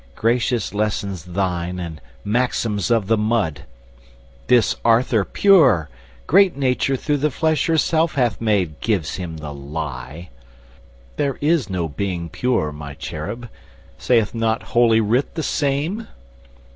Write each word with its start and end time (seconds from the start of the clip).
Gracious 0.15 0.73
lessons 0.73 1.25
thine 1.25 1.79
And 1.79 2.01
maxims 2.25 2.89
of 2.89 3.05
the 3.05 3.19
mud! 3.19 3.65
'This 4.47 4.75
Arthur 4.83 5.23
pure! 5.23 5.89
Great 6.25 6.57
Nature 6.57 6.95
through 6.95 7.17
the 7.17 7.29
flesh 7.29 7.67
herself 7.67 8.15
hath 8.15 8.41
made 8.41 8.79
Gives 8.79 9.17
him 9.17 9.37
the 9.37 9.53
lie! 9.53 10.29
There 11.17 11.37
is 11.39 11.69
no 11.69 11.87
being 11.87 12.29
pure, 12.29 12.71
My 12.71 12.95
cherub; 12.95 13.47
saith 13.99 14.33
not 14.33 14.63
Holy 14.73 15.01
Writ 15.01 15.35
the 15.35 15.43
same? 15.43 16.07